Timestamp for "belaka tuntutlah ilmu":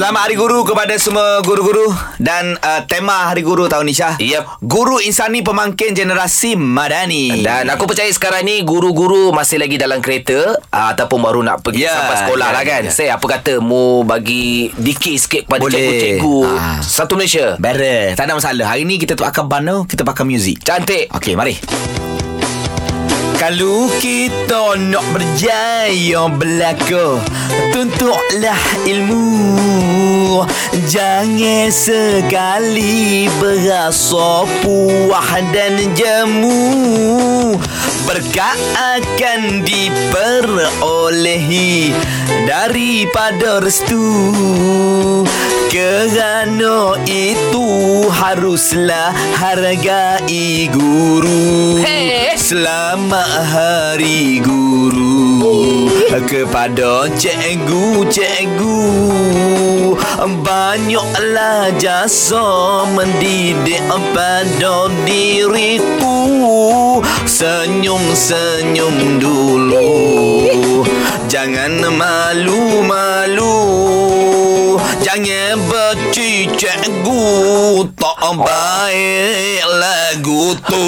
26.28-30.44